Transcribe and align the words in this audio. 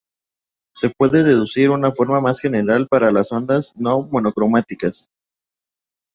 Se 0.73 0.89
puede 0.89 1.23
deducir 1.23 1.69
una 1.69 1.91
forma 1.91 2.19
más 2.19 2.39
general 2.39 2.87
para 2.87 3.11
las 3.11 3.31
ondas 3.31 3.75
no 3.77 4.01
monocromáticas. 4.01 5.11